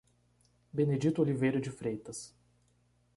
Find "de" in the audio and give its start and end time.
1.61-1.69